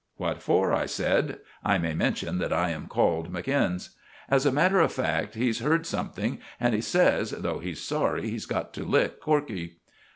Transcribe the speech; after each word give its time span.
"What 0.17 0.41
for?" 0.41 0.73
I 0.73 0.87
said. 0.87 1.41
I 1.63 1.77
may 1.77 1.93
mention 1.93 2.39
that 2.39 2.51
I 2.51 2.71
am 2.71 2.87
called 2.87 3.31
McInnes. 3.31 3.89
"As 4.29 4.47
a 4.47 4.51
matter 4.51 4.79
of 4.79 4.91
fact, 4.91 5.35
he's 5.35 5.59
heard 5.59 5.85
something, 5.85 6.39
and 6.59 6.73
he 6.73 6.81
says, 6.81 7.29
though 7.29 7.59
he's 7.59 7.83
sorry, 7.83 8.27
he's 8.31 8.47
got 8.47 8.73
to 8.73 8.83
lick 8.83 9.19
Corkey." 9.21 9.75